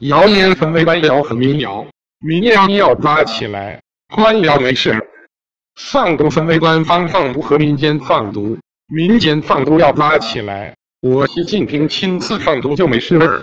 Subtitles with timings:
[0.00, 1.86] 谣言分为官谣和民谣，
[2.18, 3.80] 民谣要抓起来，
[4.12, 4.92] 官谣没事。
[5.76, 10.74] 放毒分为官方放毒和民间放毒，民间放毒要抓起来。
[11.00, 13.42] 我习近平亲自放毒就没事儿。